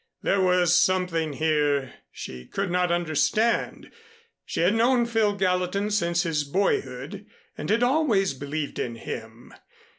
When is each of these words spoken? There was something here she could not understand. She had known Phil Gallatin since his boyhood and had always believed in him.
There 0.23 0.41
was 0.41 0.73
something 0.73 1.33
here 1.33 1.93
she 2.11 2.47
could 2.47 2.71
not 2.71 2.91
understand. 2.91 3.91
She 4.43 4.61
had 4.61 4.73
known 4.73 5.05
Phil 5.05 5.33
Gallatin 5.35 5.91
since 5.91 6.23
his 6.23 6.43
boyhood 6.43 7.27
and 7.55 7.69
had 7.69 7.83
always 7.83 8.33
believed 8.33 8.79
in 8.79 8.95
him. 8.95 9.53